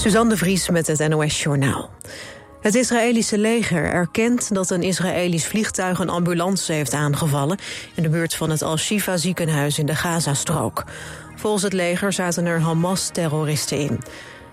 [0.00, 1.90] Suzanne de Vries met het NOS Journaal.
[2.60, 7.58] Het Israëlische leger erkent dat een Israëlisch vliegtuig een ambulance heeft aangevallen
[7.94, 10.84] in de buurt van het Al-Shifa ziekenhuis in de Gazastrook.
[11.36, 14.00] Volgens het leger zaten er Hamas-terroristen in.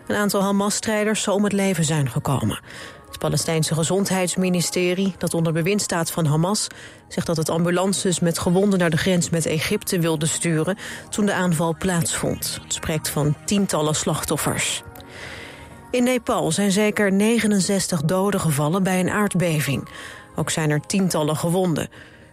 [0.07, 2.59] Een aantal Hamas-strijders zou om het leven zijn gekomen.
[3.07, 6.67] Het Palestijnse Gezondheidsministerie, dat onder bewind staat van Hamas...
[7.07, 10.77] zegt dat het ambulances met gewonden naar de grens met Egypte wilde sturen...
[11.09, 12.59] toen de aanval plaatsvond.
[12.63, 14.83] Het spreekt van tientallen slachtoffers.
[15.91, 19.87] In Nepal zijn zeker 69 doden gevallen bij een aardbeving.
[20.35, 21.89] Ook zijn er tientallen gewonden.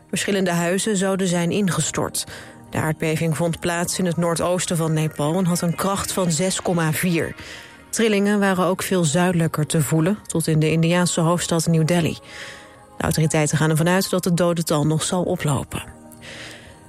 [0.09, 2.25] Verschillende huizen zouden zijn ingestort.
[2.71, 5.35] De aardbeving vond plaats in het noordoosten van Nepal...
[5.35, 7.37] en had een kracht van 6,4.
[7.91, 10.19] Trillingen waren ook veel zuidelijker te voelen...
[10.27, 12.19] tot in de Indiaanse hoofdstad New Delhi.
[12.97, 15.83] De autoriteiten gaan ervan uit dat het dodental nog zal oplopen.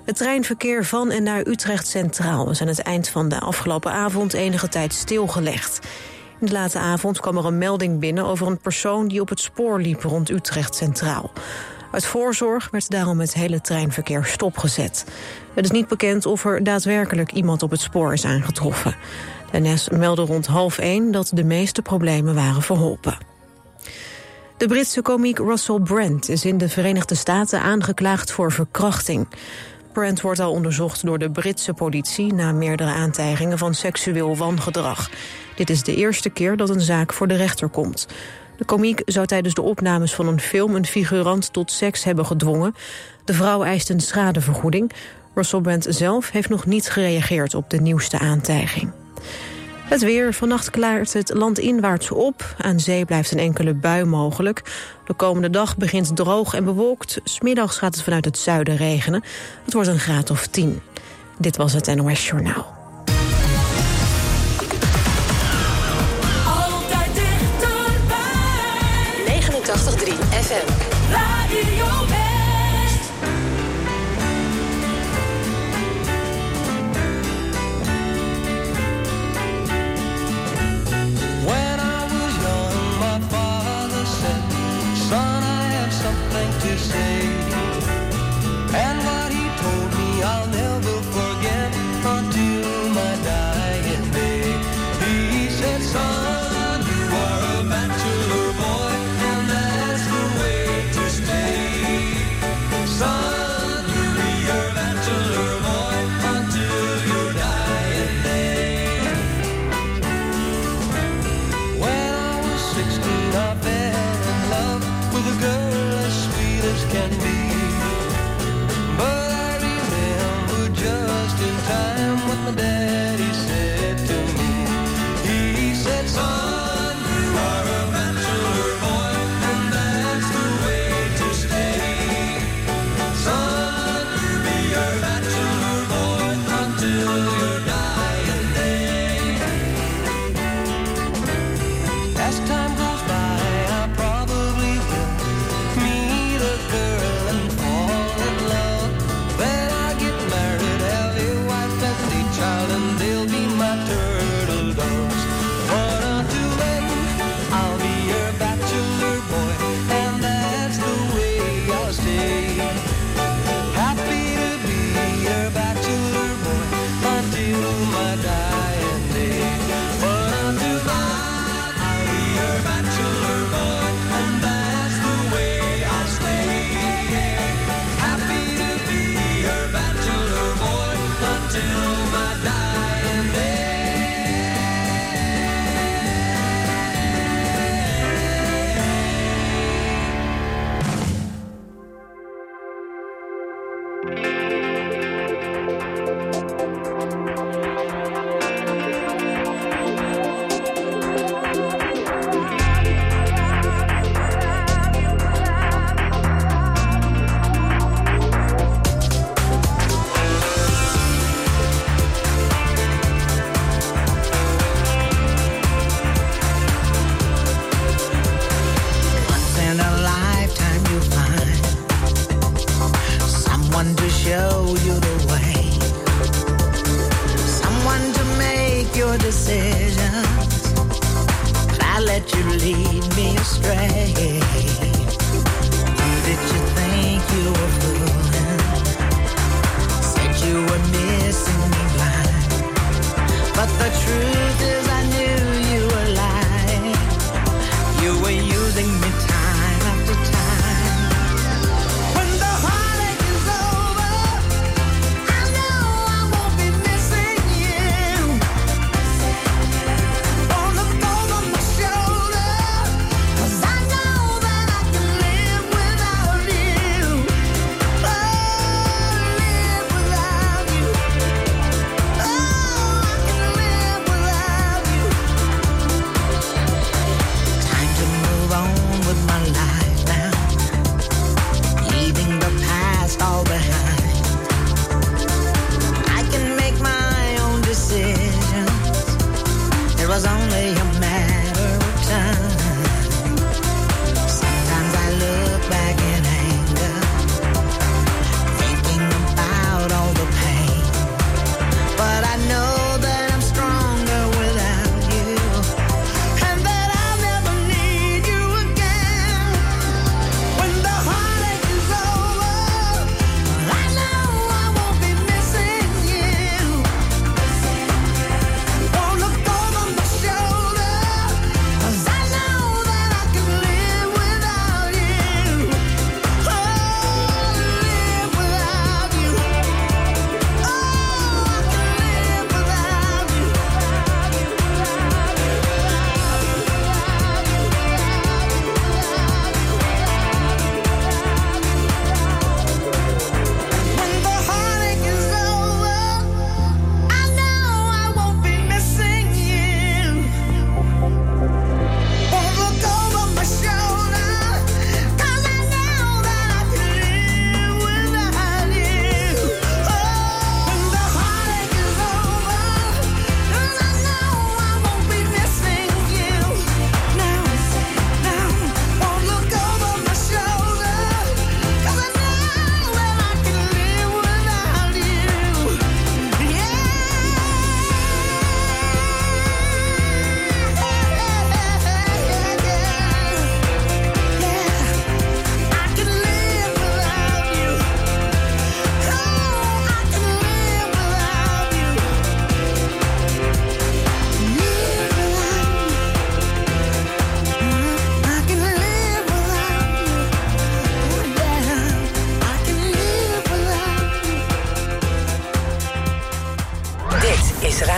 [0.05, 2.49] Het treinverkeer van en naar Utrecht Centraal...
[2.49, 5.79] is aan het eind van de afgelopen avond enige tijd stilgelegd.
[6.39, 9.07] De late avond kwam er een melding binnen over een persoon...
[9.07, 11.31] die op het spoor liep rond Utrecht Centraal.
[11.91, 15.05] Uit voorzorg werd daarom het hele treinverkeer stopgezet.
[15.53, 18.95] Het is niet bekend of er daadwerkelijk iemand op het spoor is aangetroffen.
[19.51, 23.17] De NS meldde rond half één dat de meeste problemen waren verholpen.
[24.57, 29.27] De Britse komiek Russell Brand is in de Verenigde Staten aangeklaagd voor verkrachting.
[29.95, 32.33] Brand wordt al onderzocht door de Britse politie...
[32.33, 35.09] na meerdere aantijgingen van seksueel wangedrag.
[35.55, 38.07] Dit is de eerste keer dat een zaak voor de rechter komt.
[38.57, 40.75] De komiek zou tijdens de opnames van een film...
[40.75, 42.75] een figurant tot seks hebben gedwongen.
[43.25, 44.91] De vrouw eist een schadevergoeding.
[45.33, 48.91] Russell Brand zelf heeft nog niet gereageerd op de nieuwste aantijging.
[49.85, 50.33] Het weer.
[50.33, 52.55] Vannacht klaart het land inwaarts op.
[52.57, 54.61] Aan zee blijft een enkele bui mogelijk.
[55.05, 57.19] De komende dag begint droog en bewolkt.
[57.23, 59.23] Smiddags gaat het vanuit het zuiden regenen.
[59.65, 60.81] Het wordt een graad of 10.
[61.37, 62.74] Dit was het NOS Journaal.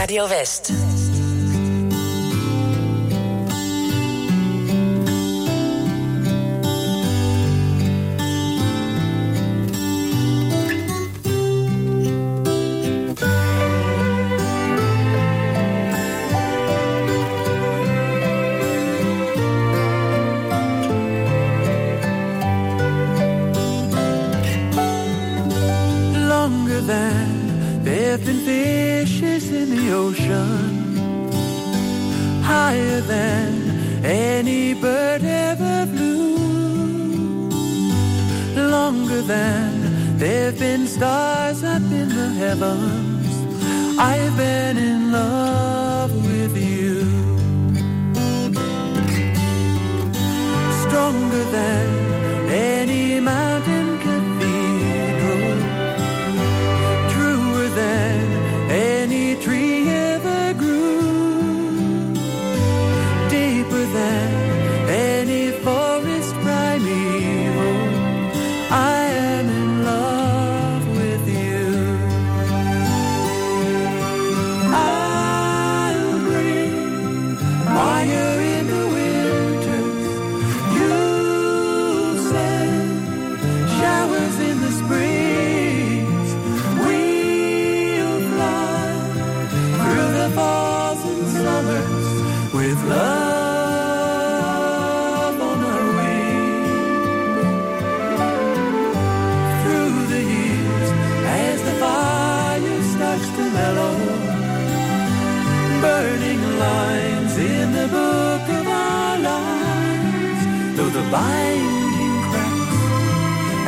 [0.08, 1.17] Radio West.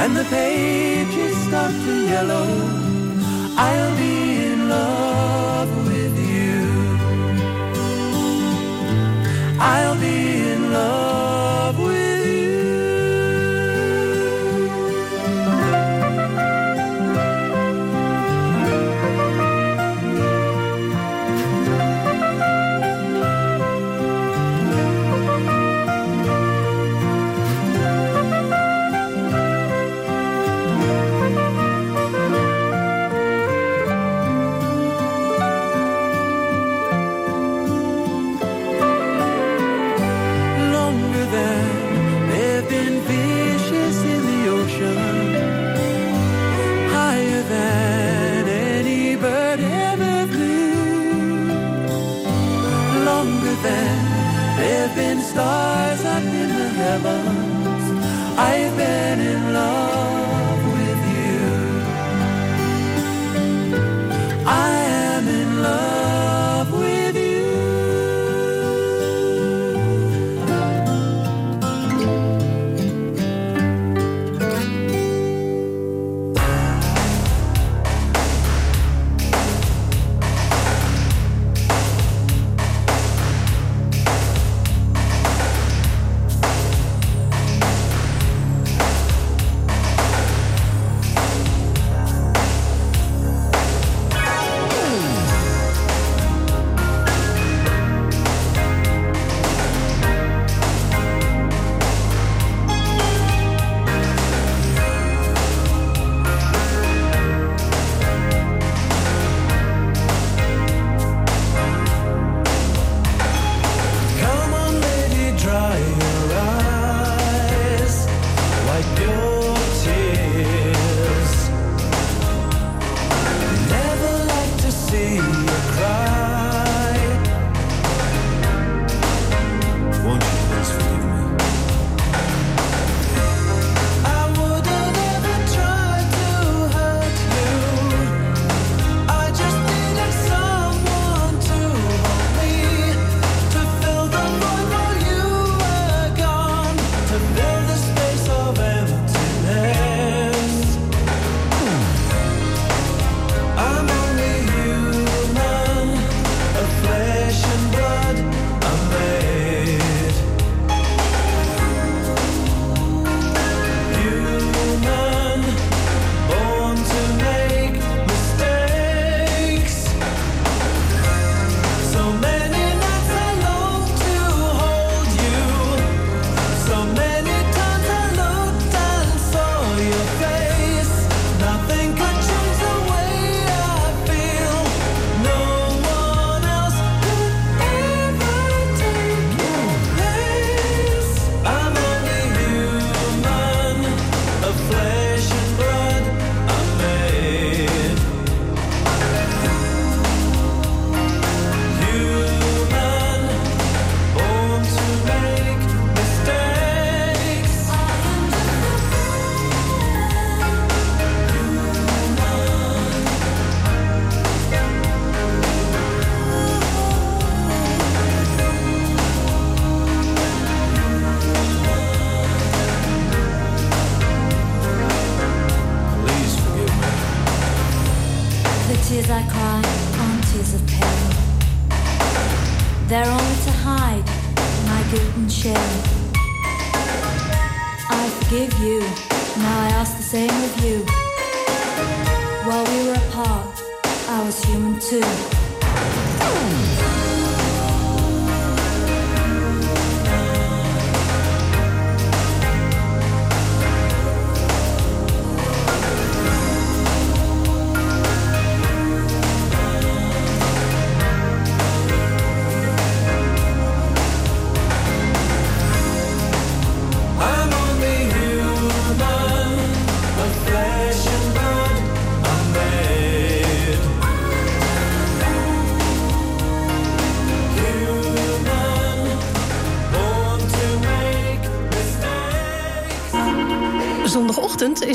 [0.09, 2.47] and the pages start to yellow,
[3.57, 4.18] I'll be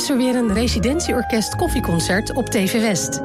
[0.04, 3.20] is er weer een residentieorkest koffieconcert op TV West.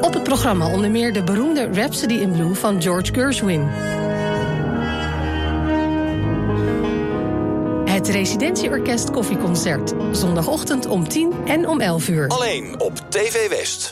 [0.00, 3.66] Op het programma onder meer de beroemde Rhapsody in Blue van George Gershwin.
[7.84, 9.92] Het residentieorkest koffieconcert.
[10.12, 12.28] Zondagochtend om 10 en om 11 uur.
[12.28, 13.90] Alleen op TV West.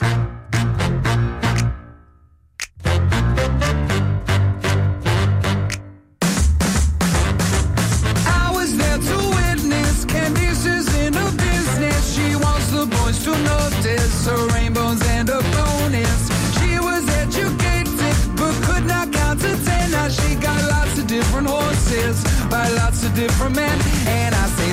[22.51, 23.79] by lots of different men.
[24.07, 24.68] And I say,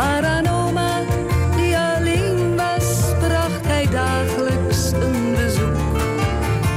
[0.00, 1.00] Maar aan oma,
[1.56, 2.86] die alleen was,
[3.18, 5.98] bracht hij dagelijks een bezoek.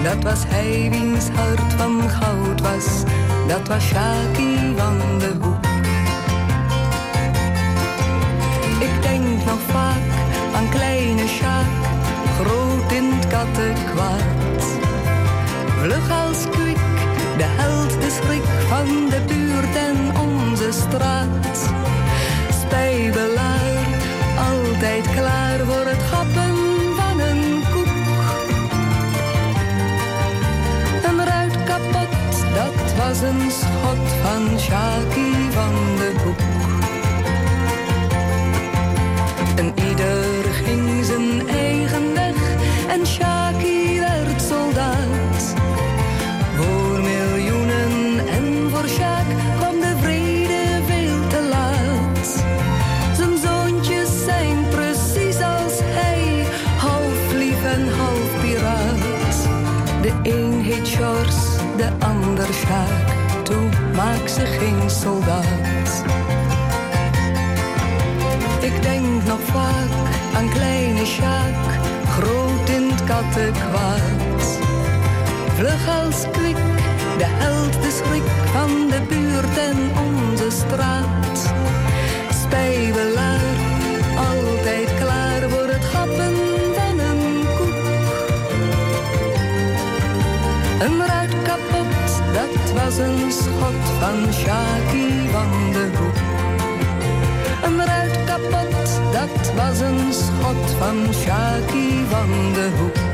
[0.03, 3.03] Dat was hij wiens hart van goud was,
[3.47, 5.65] dat was Shaki van de Hoek.
[8.79, 10.09] Ik denk nog vaak
[10.55, 11.71] aan kleine Sjaak,
[12.39, 14.63] groot in het kattenkwaad.
[15.79, 16.77] Vlug als kwik,
[17.37, 21.71] de held, de schrik van de buurt en onze straat.
[22.73, 23.87] Spijbelaar,
[24.51, 26.55] altijd klaar voor het gappen
[26.95, 27.87] van een koek.
[31.03, 36.39] Een ruit kapot, dat was een schot van Shaki van de Hoek.
[39.55, 42.35] En ieder ging zijn eigen weg
[42.87, 43.32] en Shaki
[68.59, 69.91] Ik denk nog vaak
[70.35, 71.53] aan kleine Sjaak,
[72.09, 74.59] groot in het kattenkwaad.
[75.55, 76.55] Vlug als kwik,
[77.17, 81.53] de held, de schrik van de buurt en onze straat.
[82.43, 83.55] Spijbelaar,
[84.15, 86.35] altijd klaar voor het gappen
[86.75, 87.83] van een koek.
[90.79, 96.15] Een ruit kapot, dat was een schot van Shaki van de Hoek.
[97.65, 103.12] Een ruit kapot, dat was een schot van Shaki van de Hoek.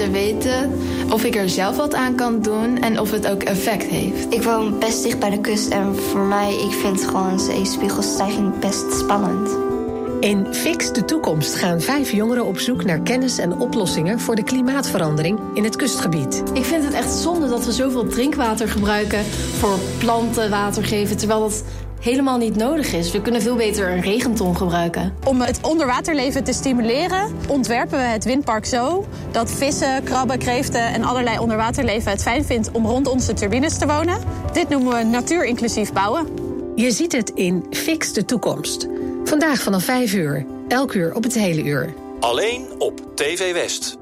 [0.00, 0.72] Willen weten
[1.12, 4.34] of ik er zelf wat aan kan doen en of het ook effect heeft.
[4.34, 8.92] Ik woon best dicht bij de kust en voor mij, ik vind gewoon zeespiegelstijging best
[8.92, 9.50] spannend.
[10.20, 14.42] In Fix de Toekomst gaan vijf jongeren op zoek naar kennis en oplossingen voor de
[14.42, 16.42] klimaatverandering in het kustgebied.
[16.52, 19.24] Ik vind het echt zonde dat we zoveel drinkwater gebruiken
[19.58, 21.64] voor planten water geven, terwijl dat
[22.00, 23.10] helemaal niet nodig is.
[23.10, 25.14] We kunnen veel beter een regenton gebruiken.
[25.24, 31.04] Om het onderwaterleven te stimuleren, ontwerpen we het windpark zo dat vissen, krabben, kreeften en
[31.04, 34.18] allerlei onderwaterleven het fijn vindt om rond onze turbines te wonen.
[34.52, 36.26] Dit noemen we natuurinclusief bouwen.
[36.74, 38.86] Je ziet het in Fix de Toekomst.
[39.24, 40.46] Vandaag vanaf 5 uur.
[40.68, 41.94] Elk uur op het hele uur.
[42.20, 43.99] Alleen op TV West.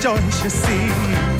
[0.00, 1.39] don't you see?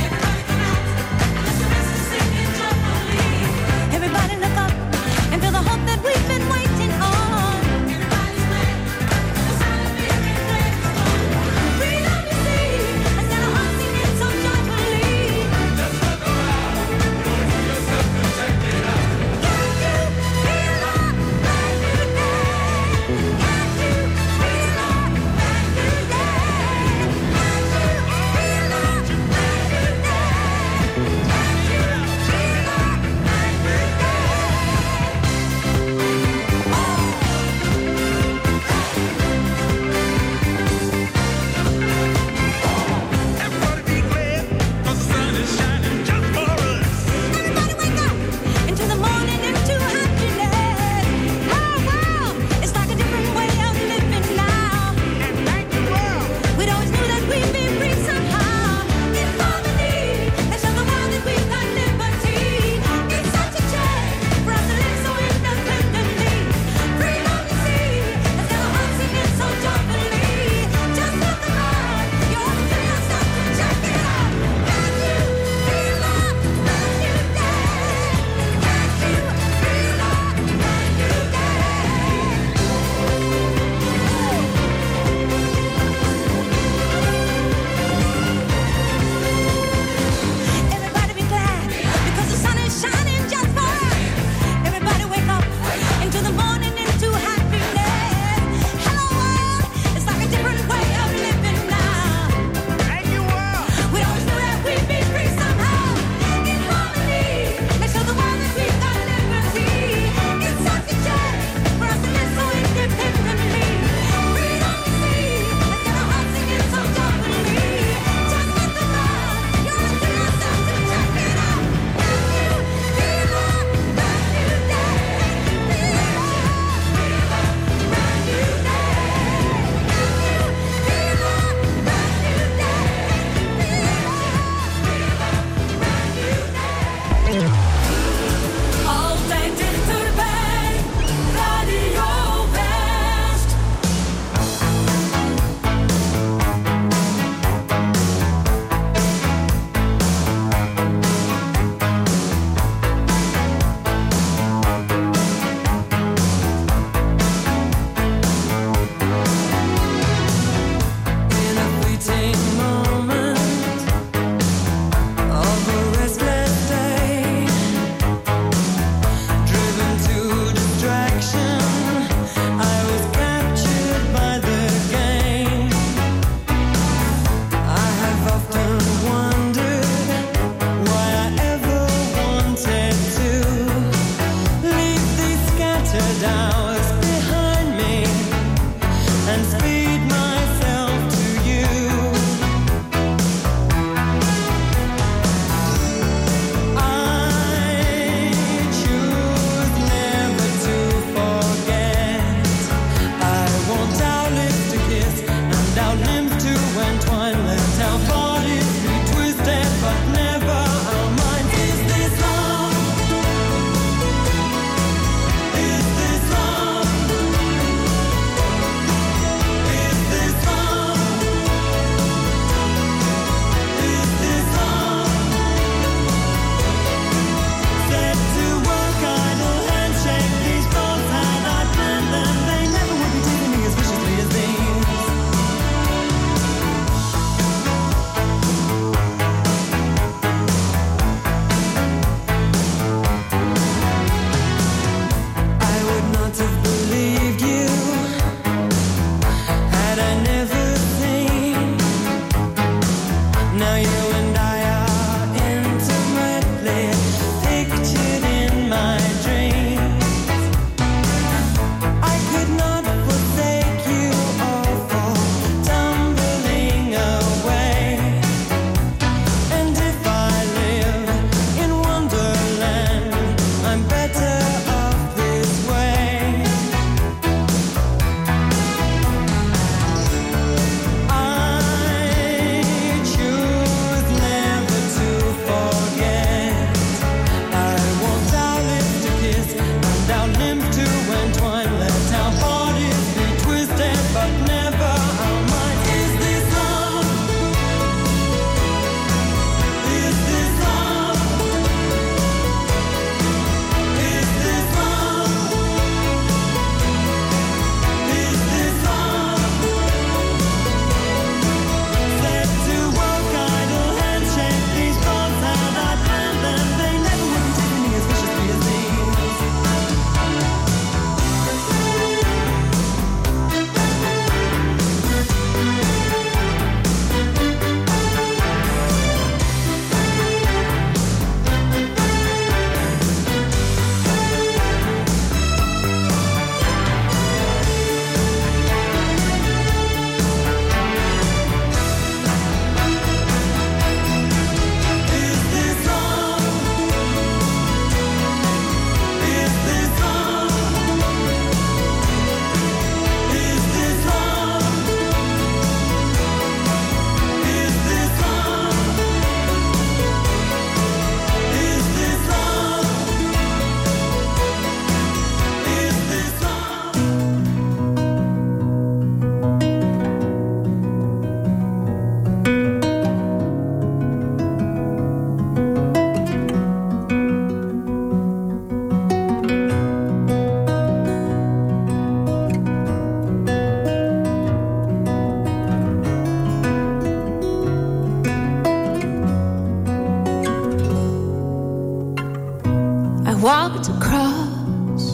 [394.00, 395.04] across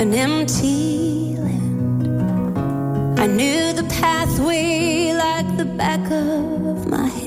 [0.00, 2.08] an empty land.
[3.20, 7.23] I knew the pathway like the back of my hand.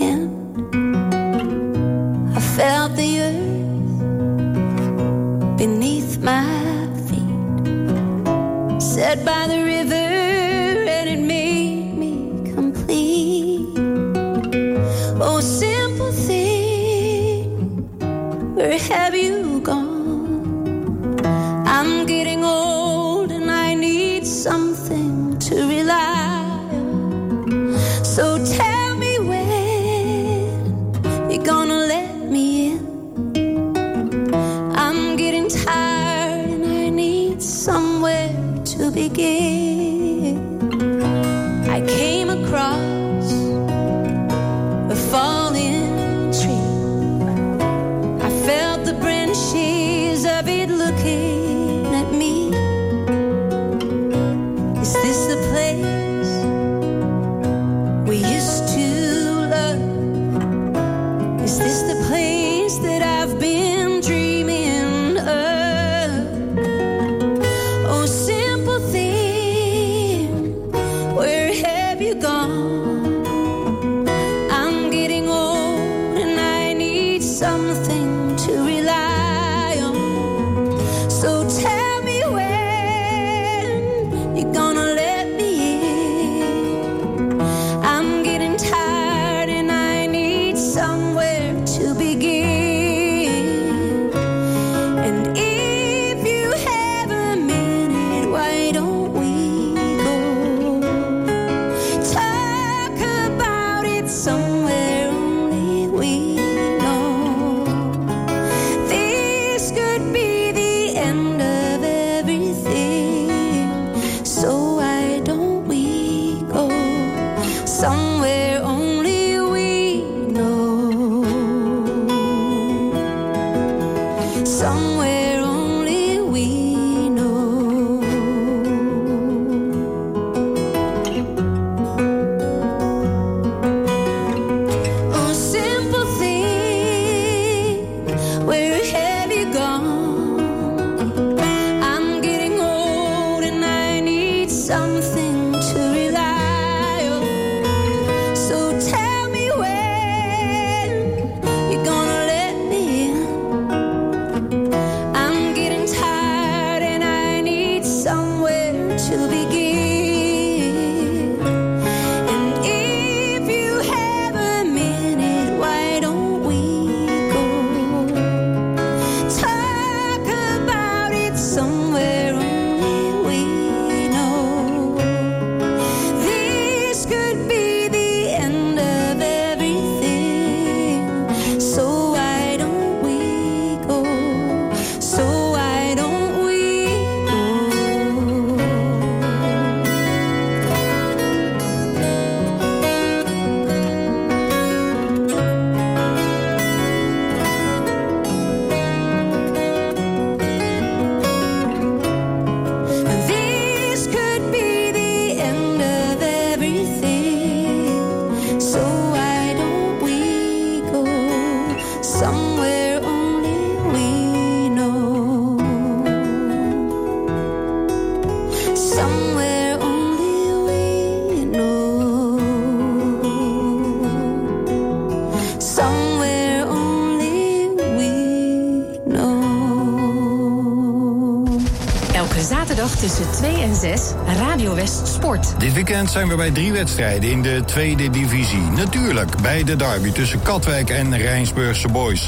[234.86, 235.60] Sport.
[235.60, 238.62] Dit weekend zijn we bij drie wedstrijden in de tweede divisie.
[238.62, 242.28] Natuurlijk bij de derby tussen Katwijk en Rijnsburgse Boys.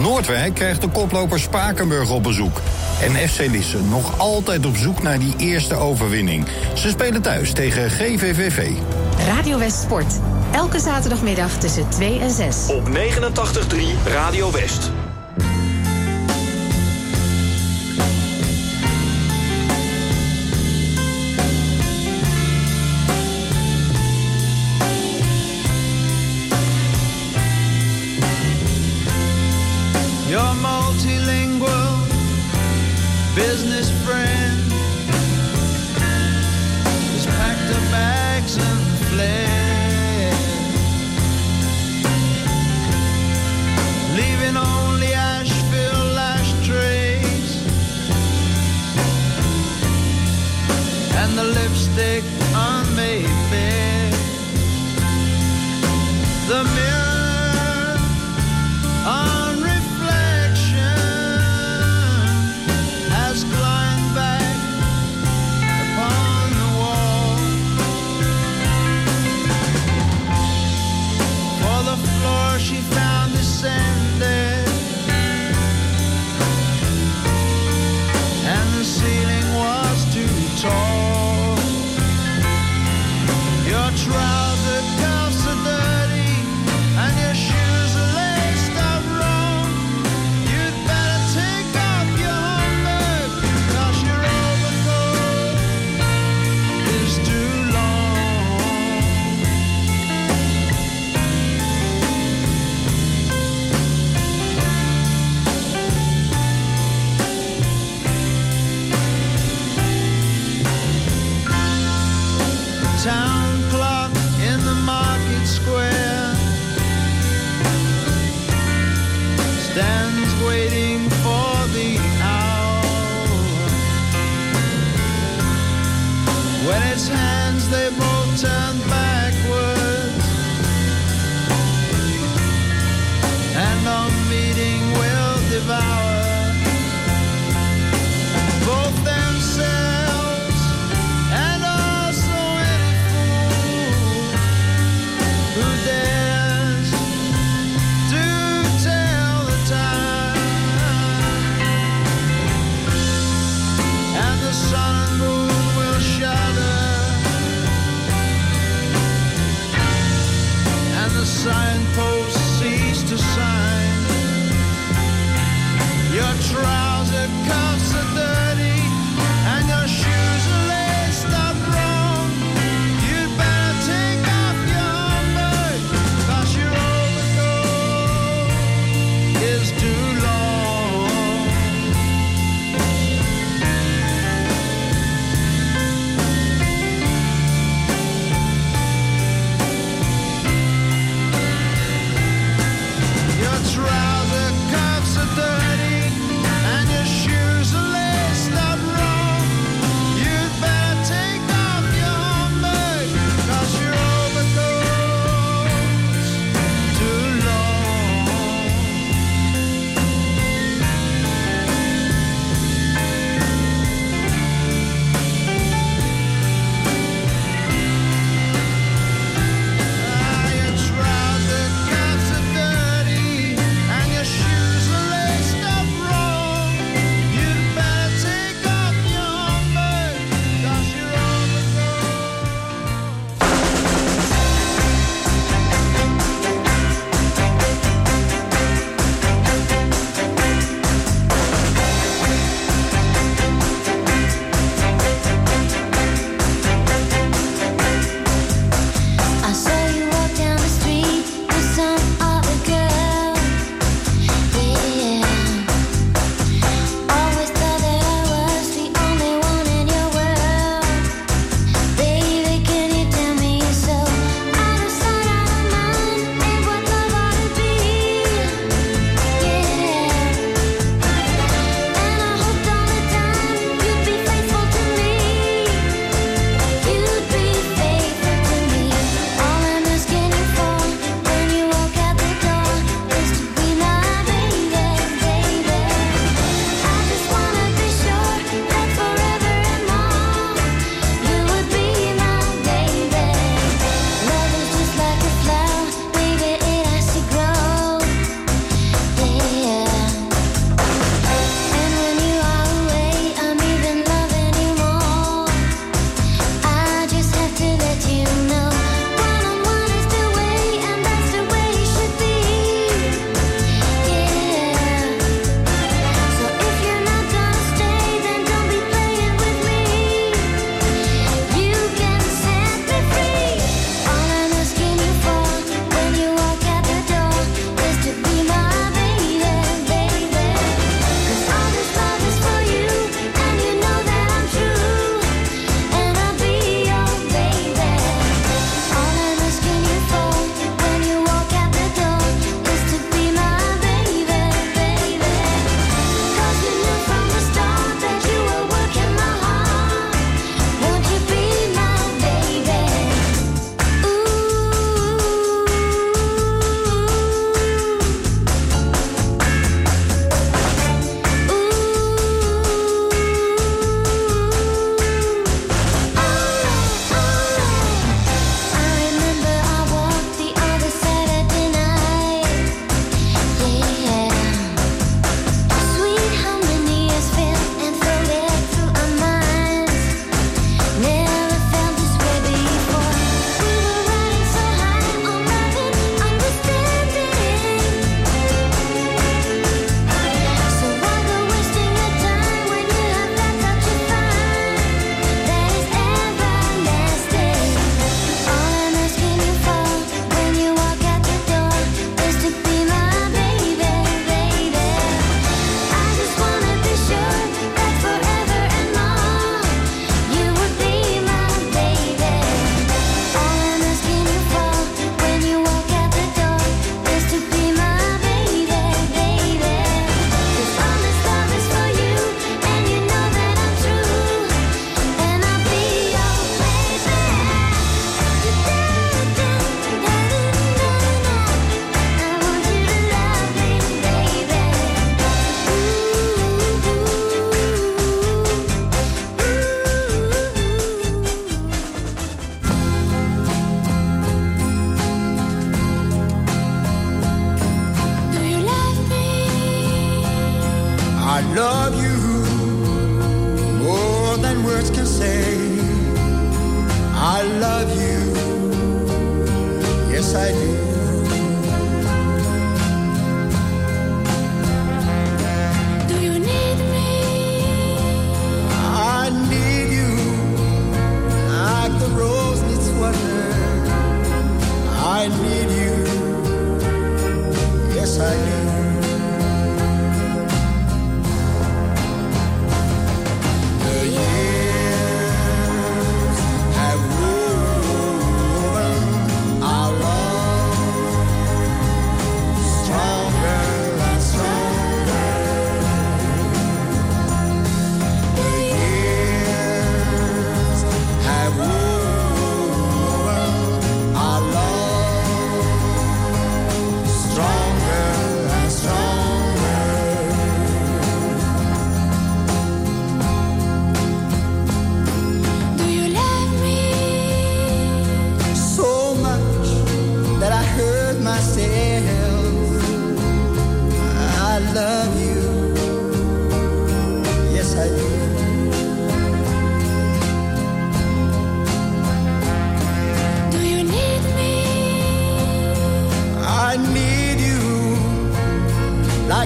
[0.00, 2.60] Noordwijk krijgt de koploper Spakenburg op bezoek.
[3.02, 6.46] En FC Lisse nog altijd op zoek naar die eerste overwinning.
[6.74, 8.70] Ze spelen thuis tegen GVVV.
[9.26, 10.14] Radio West Sport.
[10.52, 12.56] Elke zaterdagmiddag tussen 2 en 6.
[12.68, 14.90] Op 89.3 Radio West.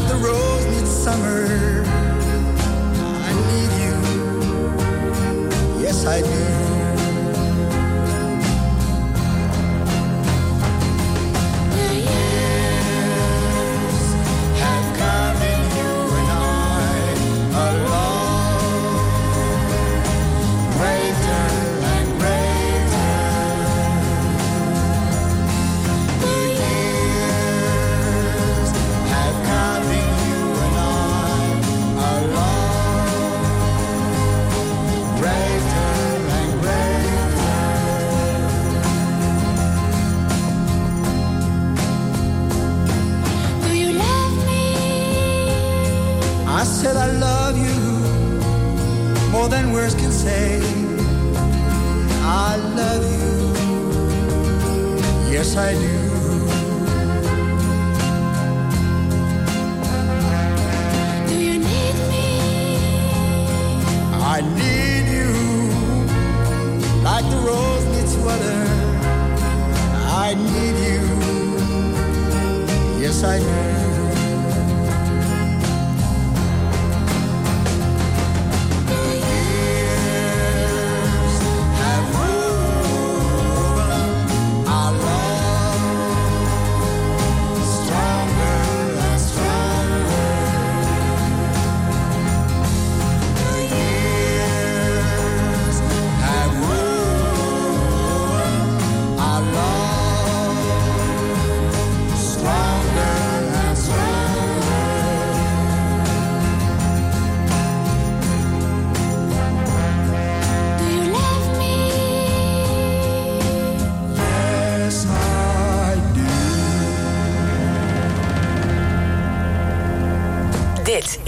[0.01, 1.84] like the rose midsummer.
[3.28, 3.95] I need you,
[5.84, 6.73] yes I do.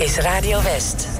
[0.06, 1.15] is Radio West.